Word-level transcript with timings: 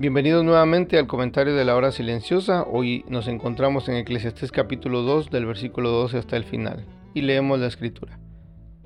Bienvenidos 0.00 0.44
nuevamente 0.44 0.96
al 0.96 1.08
comentario 1.08 1.56
de 1.56 1.64
la 1.64 1.74
hora 1.74 1.90
silenciosa. 1.90 2.62
Hoy 2.62 3.04
nos 3.08 3.26
encontramos 3.26 3.88
en 3.88 3.96
Eclesiastés 3.96 4.52
capítulo 4.52 5.02
2 5.02 5.28
del 5.28 5.44
versículo 5.44 5.90
12 5.90 6.18
hasta 6.18 6.36
el 6.36 6.44
final 6.44 6.86
y 7.14 7.22
leemos 7.22 7.58
la 7.58 7.66
escritura. 7.66 8.16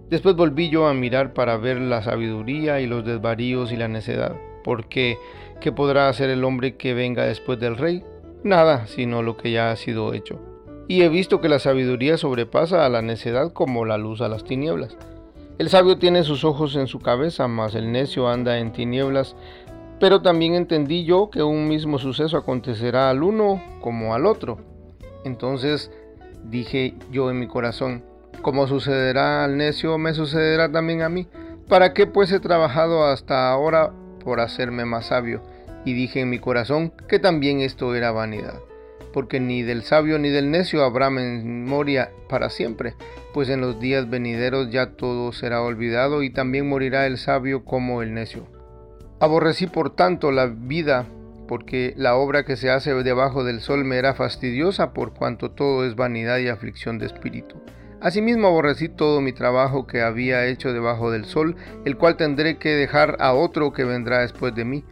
Después 0.09 0.37
volví 0.37 0.71
yo 0.71 0.87
a 0.87 0.95
mirar 0.95 1.35
para 1.35 1.59
ver 1.59 1.79
la 1.79 2.01
sabiduría 2.01 2.81
y 2.81 2.87
los 2.87 3.05
desvaríos 3.05 3.73
y 3.73 3.77
la 3.77 3.89
necedad, 3.89 4.35
porque 4.65 5.19
¿qué 5.61 5.71
podrá 5.71 6.09
hacer 6.09 6.31
el 6.31 6.45
hombre 6.45 6.79
que 6.79 6.95
venga 6.95 7.27
después 7.27 7.61
del 7.61 7.77
rey? 7.77 8.03
Nada, 8.43 8.87
sino 8.87 9.23
lo 9.23 9.37
que 9.37 9.53
ya 9.53 9.71
ha 9.71 9.77
sido 9.77 10.15
hecho. 10.15 10.41
Y 10.89 11.03
he 11.03 11.11
visto 11.11 11.43
que 11.43 11.51
la 11.51 11.59
sabiduría 11.59 12.17
sobrepasa 12.17 12.87
a 12.87 12.89
la 12.89 13.03
necedad 13.03 13.53
como 13.53 13.85
la 13.85 13.99
luz 13.99 14.23
a 14.23 14.31
las 14.31 14.45
tinieblas. 14.45 14.97
El 15.59 15.69
sabio 15.69 15.99
tiene 15.99 16.25
sus 16.25 16.43
ojos 16.45 16.75
en 16.75 16.87
su 16.87 16.99
cabeza, 16.99 17.47
mas 17.47 17.75
el 17.75 17.93
necio 17.93 18.29
anda 18.29 18.59
en 18.59 18.73
tinieblas 18.73 19.37
pero 20.03 20.21
también 20.21 20.55
entendí 20.55 21.05
yo 21.05 21.31
que 21.31 21.45
un 21.45 21.69
mismo 21.69 21.97
suceso 21.97 22.37
acontecerá 22.37 23.09
al 23.09 23.23
uno 23.23 23.63
como 23.81 24.17
al 24.17 24.27
otro. 24.27 24.59
Entonces 25.25 25.93
dije 26.43 26.95
yo 27.13 27.31
en 27.31 27.39
mi 27.39 27.47
corazón, 27.47 28.03
como 28.43 28.67
sucederá 28.67 29.45
al 29.45 29.57
necio, 29.57 29.99
me 29.99 30.13
sucederá 30.13 30.73
también 30.73 31.03
a 31.03 31.09
mí. 31.09 31.29
¿Para 31.69 31.95
qué 31.95 32.09
pues 32.09 32.33
he 32.33 32.41
trabajado 32.41 33.05
hasta 33.05 33.49
ahora 33.49 33.93
por 34.25 34.41
hacerme 34.41 34.85
más 34.85 35.07
sabio? 35.07 35.41
Y 35.85 35.93
dije 35.93 36.19
en 36.19 36.31
mi 36.31 36.41
corazón 36.41 36.93
que 37.07 37.21
también 37.21 37.61
esto 37.61 37.95
era 37.95 38.11
vanidad, 38.11 38.59
porque 39.13 39.39
ni 39.39 39.63
del 39.63 39.85
sabio 39.85 40.19
ni 40.19 40.31
del 40.31 40.51
necio 40.51 40.83
habrá 40.83 41.11
memoria 41.11 42.11
para 42.29 42.51
siempre, 42.51 42.95
pues 43.33 43.49
en 43.51 43.61
los 43.61 43.79
días 43.79 44.11
venideros 44.11 44.69
ya 44.69 44.97
todo 44.97 45.31
será 45.31 45.63
olvidado 45.63 46.25
y 46.25 46.31
también 46.31 46.69
morirá 46.69 47.07
el 47.07 47.19
sabio 47.19 47.65
como 47.65 48.03
el 48.03 48.15
necio. 48.15 48.49
Aborrecí 49.23 49.69
por 49.69 49.95
tanto 49.95 50.33
la 50.33 50.47
vida, 50.47 51.07
porque 51.47 51.95
la 51.97 52.17
obra 52.17 52.45
que 52.45 52.57
se 52.57 52.71
hace 52.71 52.93
debajo 52.93 53.45
del 53.45 53.61
sol 53.61 53.85
me 53.85 53.97
era 53.97 54.15
fastidiosa, 54.15 54.93
por 54.93 55.15
cuanto 55.15 55.53
todo 55.53 55.87
es 55.87 55.95
vanidad 55.95 56.39
y 56.39 56.49
aflicción 56.49 56.99
de 56.99 57.07
espíritu. 57.07 57.55
Asimismo 58.01 58.49
aborrecí 58.49 58.89
todo 58.89 59.21
mi 59.21 59.33
trabajo 59.33 59.87
que 59.87 60.03
había 60.03 60.47
hecho 60.47 60.73
debajo 60.73 61.13
del 61.13 61.25
sol, 61.25 61.55
el 61.85 61.97
cual 61.97 62.17
tendré 62.17 62.57
que 62.57 62.71
dejar 62.71 63.17
a 63.21 63.33
otro 63.33 63.73
que 63.73 63.85
vendrá 63.85 64.23
después 64.23 64.57
de 64.57 64.65
mí. 64.65 64.83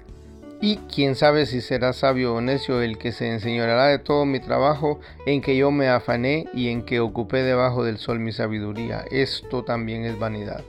Y 0.60 0.76
quién 0.76 1.16
sabe 1.16 1.44
si 1.44 1.60
será 1.60 1.92
sabio 1.92 2.32
o 2.32 2.40
necio 2.40 2.82
el 2.82 2.98
que 2.98 3.10
se 3.10 3.32
enseñoreará 3.32 3.86
de 3.86 3.98
todo 3.98 4.26
mi 4.26 4.38
trabajo 4.38 5.00
en 5.26 5.40
que 5.40 5.56
yo 5.56 5.72
me 5.72 5.88
afané 5.88 6.46
y 6.54 6.69
en 6.69 6.82
que 6.84 7.00
ocupé 7.00 7.42
debajo 7.42 7.82
del 7.82 7.98
sol 7.98 8.20
mi 8.20 8.30
sabiduría. 8.30 9.04
Esto 9.10 9.64
también 9.64 10.04
es 10.04 10.16
vanidad. 10.16 10.62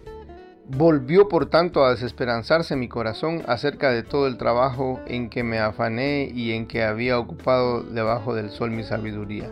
Volvió 0.77 1.27
por 1.27 1.47
tanto 1.47 1.83
a 1.83 1.89
desesperanzarse 1.89 2.77
mi 2.77 2.87
corazón 2.87 3.41
acerca 3.45 3.91
de 3.91 4.03
todo 4.03 4.25
el 4.25 4.37
trabajo 4.37 5.01
en 5.05 5.29
que 5.29 5.43
me 5.43 5.59
afané 5.59 6.31
y 6.33 6.53
en 6.53 6.65
que 6.65 6.83
había 6.83 7.19
ocupado 7.19 7.83
debajo 7.83 8.33
del 8.33 8.51
sol 8.51 8.71
mi 8.71 8.83
sabiduría. 8.83 9.49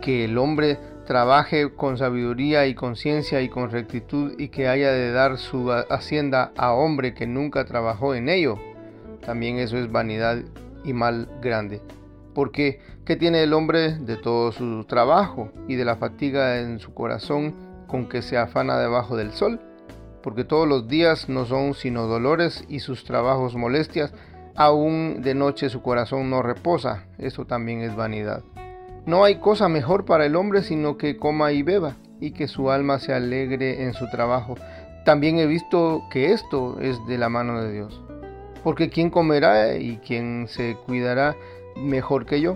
Que 0.00 0.24
el 0.26 0.38
hombre 0.38 0.78
trabaje 1.06 1.72
con 1.74 1.98
sabiduría 1.98 2.68
y 2.68 2.76
conciencia 2.76 3.42
y 3.42 3.48
con 3.48 3.70
rectitud 3.70 4.34
y 4.38 4.48
que 4.48 4.68
haya 4.68 4.92
de 4.92 5.10
dar 5.10 5.38
su 5.38 5.72
hacienda 5.72 6.52
a 6.56 6.72
hombre 6.72 7.14
que 7.14 7.26
nunca 7.26 7.64
trabajó 7.64 8.14
en 8.14 8.28
ello. 8.28 8.56
También 9.26 9.58
eso 9.58 9.76
es 9.76 9.90
vanidad 9.90 10.38
y 10.84 10.92
mal 10.92 11.28
grande. 11.42 11.82
Porque, 12.32 12.78
¿qué 13.04 13.16
tiene 13.16 13.42
el 13.42 13.54
hombre 13.54 13.98
de 13.98 14.16
todo 14.16 14.52
su 14.52 14.84
trabajo 14.84 15.50
y 15.66 15.74
de 15.74 15.84
la 15.84 15.96
fatiga 15.96 16.60
en 16.60 16.78
su 16.78 16.94
corazón 16.94 17.56
con 17.88 18.08
que 18.08 18.22
se 18.22 18.38
afana 18.38 18.78
debajo 18.78 19.16
del 19.16 19.32
sol? 19.32 19.60
Porque 20.24 20.44
todos 20.44 20.66
los 20.66 20.88
días 20.88 21.28
no 21.28 21.44
son 21.44 21.74
sino 21.74 22.06
dolores 22.06 22.64
y 22.66 22.80
sus 22.80 23.04
trabajos 23.04 23.56
molestias, 23.56 24.14
aún 24.54 25.20
de 25.20 25.34
noche 25.34 25.68
su 25.68 25.82
corazón 25.82 26.30
no 26.30 26.40
reposa, 26.40 27.04
eso 27.18 27.44
también 27.44 27.82
es 27.82 27.94
vanidad. 27.94 28.42
No 29.04 29.24
hay 29.24 29.34
cosa 29.34 29.68
mejor 29.68 30.06
para 30.06 30.24
el 30.24 30.34
hombre 30.34 30.62
sino 30.62 30.96
que 30.96 31.18
coma 31.18 31.52
y 31.52 31.62
beba, 31.62 31.96
y 32.20 32.30
que 32.30 32.48
su 32.48 32.70
alma 32.70 33.00
se 33.00 33.12
alegre 33.12 33.84
en 33.84 33.92
su 33.92 34.08
trabajo. 34.08 34.54
También 35.04 35.38
he 35.38 35.46
visto 35.46 36.04
que 36.10 36.32
esto 36.32 36.80
es 36.80 37.04
de 37.06 37.18
la 37.18 37.28
mano 37.28 37.60
de 37.60 37.70
Dios. 37.70 38.02
Porque 38.62 38.88
¿quién 38.88 39.10
comerá 39.10 39.76
y 39.76 39.98
quién 39.98 40.46
se 40.48 40.78
cuidará 40.86 41.36
mejor 41.76 42.24
que 42.24 42.40
yo? 42.40 42.54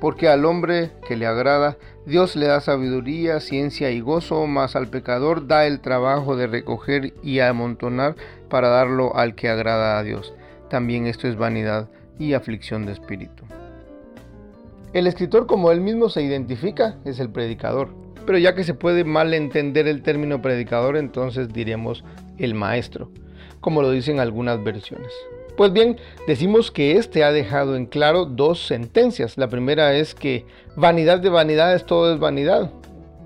Porque 0.00 0.28
al 0.28 0.44
hombre 0.44 0.90
que 1.06 1.16
le 1.16 1.26
agrada, 1.26 1.76
Dios 2.06 2.36
le 2.36 2.46
da 2.46 2.60
sabiduría, 2.60 3.40
ciencia 3.40 3.90
y 3.90 4.00
gozo, 4.00 4.46
mas 4.46 4.76
al 4.76 4.88
pecador 4.88 5.46
da 5.46 5.66
el 5.66 5.80
trabajo 5.80 6.36
de 6.36 6.46
recoger 6.46 7.14
y 7.22 7.40
amontonar 7.40 8.16
para 8.48 8.68
darlo 8.68 9.16
al 9.16 9.34
que 9.34 9.48
agrada 9.48 9.98
a 9.98 10.02
Dios. 10.02 10.34
También 10.70 11.06
esto 11.06 11.26
es 11.26 11.36
vanidad 11.36 11.88
y 12.18 12.34
aflicción 12.34 12.86
de 12.86 12.92
espíritu. 12.92 13.44
El 14.92 15.06
escritor, 15.06 15.46
como 15.46 15.70
él 15.70 15.80
mismo 15.80 16.08
se 16.08 16.22
identifica, 16.22 16.96
es 17.04 17.20
el 17.20 17.30
predicador. 17.30 17.90
Pero 18.24 18.38
ya 18.38 18.54
que 18.54 18.64
se 18.64 18.74
puede 18.74 19.04
mal 19.04 19.32
entender 19.34 19.88
el 19.88 20.02
término 20.02 20.40
predicador, 20.42 20.96
entonces 20.96 21.52
diremos 21.52 22.04
el 22.38 22.54
maestro, 22.54 23.10
como 23.60 23.82
lo 23.82 23.90
dicen 23.90 24.20
algunas 24.20 24.62
versiones. 24.62 25.12
Pues 25.58 25.72
bien, 25.72 25.96
decimos 26.28 26.70
que 26.70 26.98
este 26.98 27.24
ha 27.24 27.32
dejado 27.32 27.74
en 27.74 27.86
claro 27.86 28.26
dos 28.26 28.64
sentencias. 28.64 29.36
La 29.36 29.48
primera 29.48 29.92
es 29.96 30.14
que 30.14 30.44
vanidad 30.76 31.18
de 31.18 31.30
vanidades 31.30 31.84
todo 31.84 32.14
es 32.14 32.20
vanidad. 32.20 32.70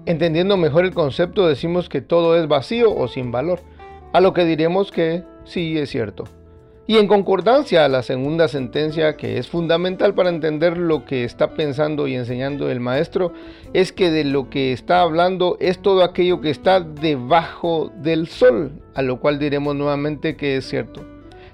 Entendiendo 0.07 0.57
mejor 0.57 0.87
el 0.87 0.95
concepto 0.95 1.47
decimos 1.47 1.91
que 1.91 2.01
todo 2.01 2.35
es 2.35 2.49
vacío 2.49 2.91
o 2.97 3.07
sin 3.07 3.33
valor, 3.33 3.61
a 4.15 4.23
lo 4.23 4.33
que 4.33 4.47
diremos 4.47 4.91
que 4.91 5.25
sí 5.45 5.77
es 5.77 5.91
cierto. 5.91 6.25
Y 6.87 6.97
en 6.97 7.07
concordancia 7.07 7.85
a 7.85 7.91
la 7.91 8.03
segunda 8.03 8.49
sentencia, 8.49 9.19
que 9.19 9.37
es 9.37 9.49
fundamental 9.49 10.15
para 10.15 10.31
entender 10.31 10.79
lo 10.79 11.05
que 11.05 11.25
está 11.25 11.53
pensando 11.53 12.09
y 12.09 12.15
enseñando 12.15 12.71
el 12.71 12.81
maestro, 12.81 13.35
es 13.75 13.93
que 13.93 14.11
de 14.11 14.25
lo 14.25 14.49
que 14.49 14.73
está 14.73 15.03
hablando 15.03 15.59
es 15.61 15.83
todo 15.83 16.03
aquello 16.03 16.41
que 16.41 16.49
está 16.49 16.81
debajo 16.81 17.93
del 17.97 18.27
sol, 18.27 18.73
a 18.95 19.03
lo 19.03 19.21
cual 19.21 19.39
diremos 19.39 19.77
nuevamente 19.77 20.35
que 20.35 20.57
es 20.57 20.67
cierto. 20.67 21.12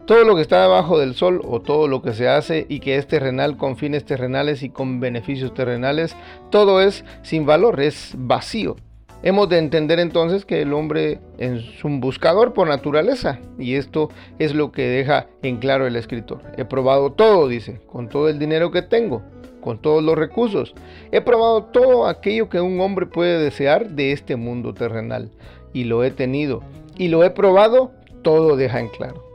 Todo 0.08 0.24
lo 0.24 0.36
que 0.36 0.40
está 0.40 0.62
debajo 0.62 0.98
del 0.98 1.14
sol 1.14 1.42
o 1.44 1.60
todo 1.60 1.86
lo 1.86 2.00
que 2.00 2.14
se 2.14 2.30
hace 2.30 2.64
y 2.70 2.80
que 2.80 2.96
es 2.96 3.06
terrenal 3.06 3.58
con 3.58 3.76
fines 3.76 4.06
terrenales 4.06 4.62
y 4.62 4.70
con 4.70 5.00
beneficios 5.00 5.52
terrenales, 5.52 6.16
todo 6.48 6.80
es 6.80 7.04
sin 7.20 7.44
valor, 7.44 7.78
es 7.78 8.14
vacío. 8.16 8.76
Hemos 9.22 9.50
de 9.50 9.58
entender 9.58 9.98
entonces 9.98 10.46
que 10.46 10.62
el 10.62 10.72
hombre 10.72 11.20
es 11.36 11.84
un 11.84 12.00
buscador 12.00 12.54
por 12.54 12.68
naturaleza 12.68 13.38
y 13.58 13.74
esto 13.74 14.08
es 14.38 14.54
lo 14.54 14.72
que 14.72 14.88
deja 14.88 15.26
en 15.42 15.58
claro 15.58 15.86
el 15.86 15.94
escritor. 15.94 16.40
He 16.56 16.64
probado 16.64 17.12
todo, 17.12 17.46
dice, 17.46 17.82
con 17.86 18.08
todo 18.08 18.30
el 18.30 18.38
dinero 18.38 18.70
que 18.70 18.80
tengo, 18.80 19.20
con 19.60 19.76
todos 19.76 20.02
los 20.02 20.16
recursos. 20.16 20.74
He 21.12 21.20
probado 21.20 21.64
todo 21.64 22.06
aquello 22.06 22.48
que 22.48 22.62
un 22.62 22.80
hombre 22.80 23.04
puede 23.04 23.44
desear 23.44 23.90
de 23.90 24.12
este 24.12 24.36
mundo 24.36 24.72
terrenal 24.72 25.30
y 25.74 25.84
lo 25.84 26.02
he 26.02 26.10
tenido 26.10 26.62
y 26.96 27.08
lo 27.08 27.24
he 27.24 27.30
probado, 27.30 27.92
todo 28.22 28.56
deja 28.56 28.80
en 28.80 28.88
claro. 28.88 29.27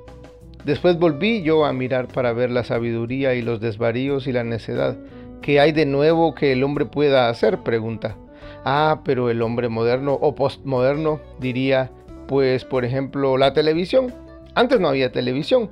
Después 0.65 0.97
volví 0.97 1.43
yo 1.43 1.65
a 1.65 1.73
mirar 1.73 2.07
para 2.07 2.31
ver 2.31 2.49
la 2.49 2.63
sabiduría 2.63 3.33
y 3.35 3.41
los 3.41 3.59
desvaríos 3.59 4.27
y 4.27 4.31
la 4.31 4.45
necedad. 4.45 4.97
¿Qué 5.41 5.59
hay 5.59 5.73
de 5.73 5.85
nuevo 5.85 6.33
que 6.35 6.53
el 6.53 6.63
hombre 6.63 6.85
pueda 6.85 7.27
hacer? 7.27 7.59
pregunta. 7.63 8.15
Ah, 8.63 9.01
pero 9.03 9.29
el 9.29 9.41
hombre 9.41 9.67
moderno 9.67 10.13
o 10.13 10.35
postmoderno 10.35 11.19
diría, 11.39 11.91
pues 12.27 12.63
por 12.63 12.85
ejemplo, 12.85 13.37
la 13.37 13.53
televisión. 13.53 14.13
Antes 14.55 14.79
no 14.79 14.87
había 14.87 15.11
televisión. 15.11 15.69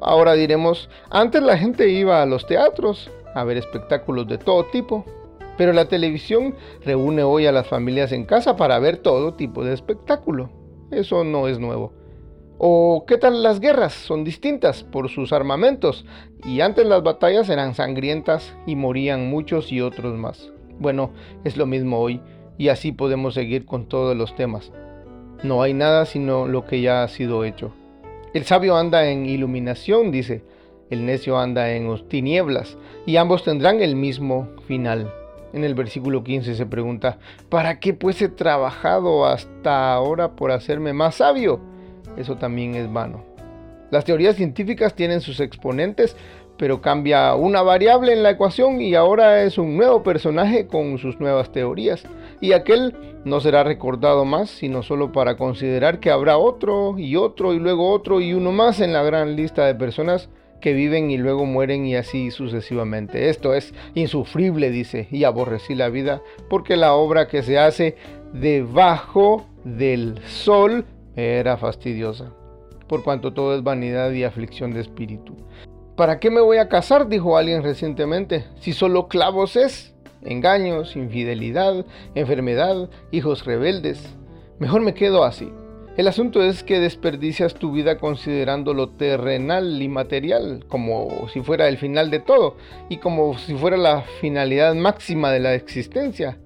Ahora 0.00 0.34
diremos, 0.34 0.90
antes 1.08 1.42
la 1.42 1.56
gente 1.56 1.88
iba 1.88 2.20
a 2.22 2.26
los 2.26 2.46
teatros 2.46 3.10
a 3.34 3.44
ver 3.44 3.56
espectáculos 3.56 4.28
de 4.28 4.36
todo 4.36 4.66
tipo. 4.66 5.06
Pero 5.56 5.72
la 5.72 5.86
televisión 5.86 6.54
reúne 6.84 7.22
hoy 7.22 7.46
a 7.46 7.52
las 7.52 7.66
familias 7.66 8.12
en 8.12 8.26
casa 8.26 8.56
para 8.56 8.78
ver 8.78 8.98
todo 8.98 9.34
tipo 9.34 9.64
de 9.64 9.72
espectáculo. 9.72 10.50
Eso 10.90 11.24
no 11.24 11.48
es 11.48 11.58
nuevo. 11.58 11.97
¿O 12.60 13.04
qué 13.06 13.18
tal 13.18 13.44
las 13.44 13.60
guerras? 13.60 13.92
Son 13.92 14.24
distintas 14.24 14.82
por 14.82 15.08
sus 15.10 15.32
armamentos 15.32 16.04
y 16.44 16.60
antes 16.60 16.86
las 16.86 17.04
batallas 17.04 17.48
eran 17.50 17.76
sangrientas 17.76 18.52
y 18.66 18.74
morían 18.74 19.30
muchos 19.30 19.70
y 19.70 19.80
otros 19.80 20.18
más. 20.18 20.50
Bueno, 20.80 21.12
es 21.44 21.56
lo 21.56 21.66
mismo 21.66 21.98
hoy 21.98 22.20
Y 22.56 22.68
así 22.68 22.90
podemos 22.90 23.34
seguir 23.34 23.64
con 23.64 23.86
todos 23.86 24.16
los 24.16 24.34
temas. 24.34 24.72
No 25.44 25.62
hay 25.62 25.72
nada 25.72 26.04
sino 26.04 26.48
lo 26.48 26.64
que 26.64 26.80
ya 26.80 27.04
ha 27.04 27.08
sido 27.08 27.44
hecho. 27.44 27.70
El 28.34 28.44
sabio 28.44 28.76
anda 28.76 29.08
en 29.08 29.26
iluminación, 29.26 30.10
dice, 30.10 30.42
el 30.90 31.06
necio 31.06 31.38
anda 31.38 31.70
en 31.70 32.08
tinieblas, 32.08 32.76
y 33.06 33.16
ambos 33.16 33.44
tendrán 33.44 33.80
el 33.80 33.94
mismo 33.94 34.48
final. 34.66 35.12
En 35.52 35.62
el 35.62 35.76
versículo 35.76 36.24
15 36.24 36.56
se 36.56 36.66
pregunta, 36.66 37.18
¿para 37.48 37.78
qué 37.78 37.94
pues 37.94 38.20
he 38.20 38.28
trabajado 38.28 39.26
hasta 39.26 39.92
ahora 39.94 40.32
por 40.32 40.50
hacerme 40.50 40.92
más 40.92 41.16
sabio? 41.16 41.77
Eso 42.18 42.36
también 42.36 42.74
es 42.74 42.92
vano. 42.92 43.24
Las 43.90 44.04
teorías 44.04 44.36
científicas 44.36 44.94
tienen 44.94 45.22
sus 45.22 45.40
exponentes, 45.40 46.14
pero 46.58 46.82
cambia 46.82 47.34
una 47.36 47.62
variable 47.62 48.12
en 48.12 48.22
la 48.22 48.30
ecuación 48.30 48.82
y 48.82 48.94
ahora 48.94 49.44
es 49.44 49.56
un 49.56 49.76
nuevo 49.76 50.02
personaje 50.02 50.66
con 50.66 50.98
sus 50.98 51.20
nuevas 51.20 51.52
teorías. 51.52 52.04
Y 52.40 52.52
aquel 52.52 52.94
no 53.24 53.40
será 53.40 53.62
recordado 53.62 54.24
más, 54.24 54.50
sino 54.50 54.82
solo 54.82 55.12
para 55.12 55.36
considerar 55.36 56.00
que 56.00 56.10
habrá 56.10 56.36
otro 56.36 56.98
y 56.98 57.16
otro 57.16 57.54
y 57.54 57.60
luego 57.60 57.90
otro 57.90 58.20
y 58.20 58.34
uno 58.34 58.52
más 58.52 58.80
en 58.80 58.92
la 58.92 59.02
gran 59.02 59.36
lista 59.36 59.64
de 59.64 59.74
personas 59.74 60.28
que 60.60 60.72
viven 60.72 61.10
y 61.10 61.16
luego 61.16 61.46
mueren 61.46 61.86
y 61.86 61.94
así 61.94 62.30
sucesivamente. 62.30 63.30
Esto 63.30 63.54
es 63.54 63.72
insufrible, 63.94 64.70
dice, 64.70 65.06
y 65.10 65.24
aborrecí 65.24 65.74
la 65.76 65.88
vida 65.88 66.20
porque 66.50 66.76
la 66.76 66.94
obra 66.94 67.28
que 67.28 67.42
se 67.42 67.58
hace 67.58 67.96
debajo 68.32 69.46
del 69.64 70.20
sol 70.26 70.84
era 71.18 71.56
fastidiosa, 71.56 72.32
por 72.86 73.02
cuanto 73.02 73.32
todo 73.32 73.56
es 73.56 73.64
vanidad 73.64 74.12
y 74.12 74.22
aflicción 74.22 74.72
de 74.72 74.80
espíritu. 74.80 75.34
¿Para 75.96 76.20
qué 76.20 76.30
me 76.30 76.40
voy 76.40 76.58
a 76.58 76.68
casar? 76.68 77.08
dijo 77.08 77.36
alguien 77.36 77.64
recientemente, 77.64 78.44
si 78.60 78.72
solo 78.72 79.08
clavos 79.08 79.56
es, 79.56 79.94
engaños, 80.22 80.94
infidelidad, 80.94 81.84
enfermedad, 82.14 82.88
hijos 83.10 83.44
rebeldes. 83.44 84.14
Mejor 84.60 84.80
me 84.80 84.94
quedo 84.94 85.24
así. 85.24 85.52
El 85.96 86.06
asunto 86.06 86.44
es 86.44 86.62
que 86.62 86.78
desperdicias 86.78 87.54
tu 87.54 87.72
vida 87.72 87.98
considerando 87.98 88.72
lo 88.72 88.90
terrenal 88.90 89.82
y 89.82 89.88
material 89.88 90.64
como 90.68 91.28
si 91.32 91.40
fuera 91.40 91.66
el 91.66 91.76
final 91.76 92.12
de 92.12 92.20
todo 92.20 92.54
y 92.88 92.98
como 92.98 93.36
si 93.36 93.56
fuera 93.56 93.76
la 93.76 94.02
finalidad 94.20 94.76
máxima 94.76 95.32
de 95.32 95.40
la 95.40 95.54
existencia. 95.54 96.38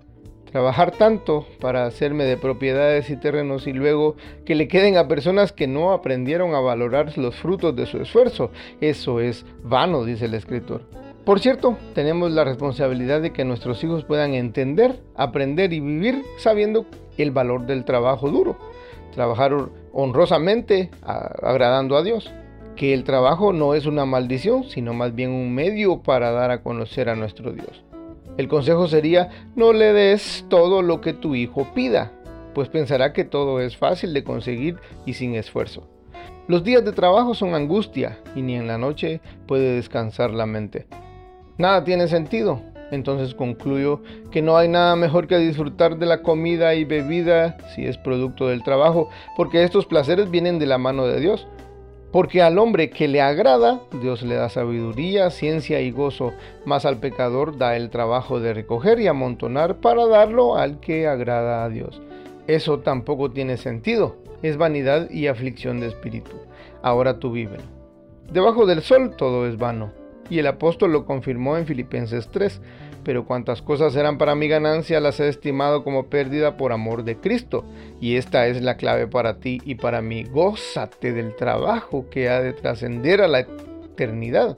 Trabajar 0.52 0.90
tanto 0.90 1.46
para 1.60 1.86
hacerme 1.86 2.24
de 2.24 2.36
propiedades 2.36 3.08
y 3.08 3.16
terrenos 3.16 3.66
y 3.66 3.72
luego 3.72 4.16
que 4.44 4.54
le 4.54 4.68
queden 4.68 4.98
a 4.98 5.08
personas 5.08 5.50
que 5.50 5.66
no 5.66 5.92
aprendieron 5.92 6.54
a 6.54 6.60
valorar 6.60 7.16
los 7.16 7.36
frutos 7.36 7.74
de 7.74 7.86
su 7.86 7.96
esfuerzo. 7.98 8.50
Eso 8.82 9.20
es 9.20 9.46
vano, 9.62 10.04
dice 10.04 10.26
el 10.26 10.34
escritor. 10.34 10.82
Por 11.24 11.40
cierto, 11.40 11.78
tenemos 11.94 12.32
la 12.32 12.44
responsabilidad 12.44 13.22
de 13.22 13.32
que 13.32 13.46
nuestros 13.46 13.82
hijos 13.82 14.04
puedan 14.04 14.34
entender, 14.34 15.00
aprender 15.14 15.72
y 15.72 15.80
vivir 15.80 16.22
sabiendo 16.36 16.84
el 17.16 17.30
valor 17.30 17.64
del 17.64 17.86
trabajo 17.86 18.28
duro. 18.28 18.58
Trabajar 19.14 19.54
honrosamente, 19.92 20.90
agradando 21.00 21.96
a 21.96 22.02
Dios. 22.02 22.30
Que 22.76 22.92
el 22.92 23.04
trabajo 23.04 23.54
no 23.54 23.74
es 23.74 23.86
una 23.86 24.04
maldición, 24.04 24.64
sino 24.64 24.92
más 24.92 25.14
bien 25.14 25.30
un 25.30 25.54
medio 25.54 26.02
para 26.02 26.30
dar 26.30 26.50
a 26.50 26.62
conocer 26.62 27.08
a 27.08 27.14
nuestro 27.14 27.52
Dios. 27.52 27.82
El 28.38 28.48
consejo 28.48 28.88
sería, 28.88 29.28
no 29.56 29.72
le 29.72 29.92
des 29.92 30.46
todo 30.48 30.82
lo 30.82 31.00
que 31.00 31.12
tu 31.12 31.34
hijo 31.34 31.68
pida, 31.74 32.12
pues 32.54 32.68
pensará 32.68 33.12
que 33.12 33.24
todo 33.24 33.60
es 33.60 33.76
fácil 33.76 34.14
de 34.14 34.24
conseguir 34.24 34.76
y 35.04 35.14
sin 35.14 35.34
esfuerzo. 35.34 35.86
Los 36.48 36.64
días 36.64 36.84
de 36.84 36.92
trabajo 36.92 37.34
son 37.34 37.54
angustia 37.54 38.18
y 38.34 38.42
ni 38.42 38.56
en 38.56 38.66
la 38.66 38.78
noche 38.78 39.20
puede 39.46 39.76
descansar 39.76 40.32
la 40.32 40.46
mente. 40.46 40.86
Nada 41.58 41.84
tiene 41.84 42.08
sentido, 42.08 42.62
entonces 42.90 43.34
concluyo 43.34 44.02
que 44.30 44.42
no 44.42 44.56
hay 44.56 44.68
nada 44.68 44.96
mejor 44.96 45.26
que 45.26 45.38
disfrutar 45.38 45.98
de 45.98 46.06
la 46.06 46.22
comida 46.22 46.74
y 46.74 46.84
bebida 46.84 47.56
si 47.74 47.86
es 47.86 47.96
producto 47.98 48.48
del 48.48 48.62
trabajo, 48.62 49.08
porque 49.36 49.62
estos 49.62 49.86
placeres 49.86 50.30
vienen 50.30 50.58
de 50.58 50.66
la 50.66 50.78
mano 50.78 51.06
de 51.06 51.20
Dios. 51.20 51.46
Porque 52.12 52.42
al 52.42 52.58
hombre 52.58 52.90
que 52.90 53.08
le 53.08 53.22
agrada, 53.22 53.80
Dios 54.00 54.22
le 54.22 54.34
da 54.34 54.50
sabiduría, 54.50 55.30
ciencia 55.30 55.80
y 55.80 55.90
gozo, 55.90 56.34
mas 56.66 56.84
al 56.84 56.98
pecador 56.98 57.56
da 57.56 57.74
el 57.74 57.88
trabajo 57.88 58.38
de 58.38 58.52
recoger 58.52 59.00
y 59.00 59.06
amontonar 59.06 59.76
para 59.76 60.06
darlo 60.06 60.56
al 60.56 60.78
que 60.78 61.06
agrada 61.06 61.64
a 61.64 61.70
Dios. 61.70 62.02
Eso 62.46 62.80
tampoco 62.80 63.30
tiene 63.30 63.56
sentido, 63.56 64.16
es 64.42 64.58
vanidad 64.58 65.10
y 65.10 65.26
aflicción 65.26 65.80
de 65.80 65.86
espíritu. 65.86 66.32
Ahora 66.82 67.18
tú 67.18 67.32
vive. 67.32 67.56
Debajo 68.30 68.66
del 68.66 68.82
sol 68.82 69.14
todo 69.16 69.46
es 69.46 69.56
vano. 69.56 70.01
Y 70.32 70.38
el 70.38 70.46
apóstol 70.46 70.92
lo 70.92 71.04
confirmó 71.04 71.58
en 71.58 71.66
Filipenses 71.66 72.28
3 72.30 72.60
pero 73.04 73.26
cuantas 73.26 73.62
cosas 73.62 73.96
eran 73.96 74.18
para 74.18 74.34
mi 74.34 74.48
ganancia 74.48 75.00
las 75.00 75.18
he 75.20 75.28
estimado 75.28 75.82
como 75.82 76.06
pérdida 76.06 76.56
por 76.56 76.72
amor 76.72 77.04
de 77.04 77.16
Cristo. 77.16 77.64
Y 78.00 78.16
esta 78.16 78.46
es 78.46 78.62
la 78.62 78.76
clave 78.76 79.06
para 79.06 79.38
ti 79.38 79.60
y 79.64 79.74
para 79.74 80.02
mí. 80.02 80.24
Gózate 80.24 81.12
del 81.12 81.34
trabajo 81.34 82.06
que 82.10 82.28
ha 82.28 82.40
de 82.40 82.52
trascender 82.52 83.20
a 83.20 83.28
la 83.28 83.40
eternidad. 83.40 84.56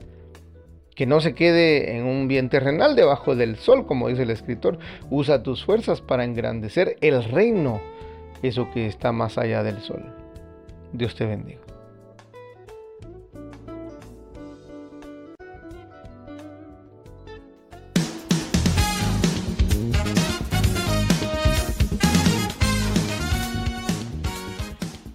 Que 0.95 1.05
no 1.05 1.19
se 1.21 1.33
quede 1.33 1.97
en 1.97 2.05
un 2.05 2.27
bien 2.27 2.49
terrenal 2.49 2.95
debajo 2.95 3.35
del 3.35 3.57
sol, 3.57 3.85
como 3.85 4.09
dice 4.09 4.23
el 4.23 4.29
escritor. 4.29 4.77
Usa 5.09 5.43
tus 5.43 5.65
fuerzas 5.65 6.01
para 6.01 6.23
engrandecer 6.23 6.97
el 7.01 7.23
reino, 7.23 7.81
eso 8.43 8.69
que 8.73 8.85
está 8.85 9.11
más 9.11 9.37
allá 9.37 9.63
del 9.63 9.81
sol. 9.81 10.05
Dios 10.93 11.15
te 11.15 11.25
bendiga. 11.25 11.64